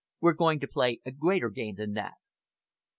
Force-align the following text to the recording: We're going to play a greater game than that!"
We're 0.19 0.33
going 0.33 0.59
to 0.61 0.67
play 0.67 0.99
a 1.05 1.11
greater 1.11 1.51
game 1.51 1.75
than 1.75 1.93
that!" 1.93 2.15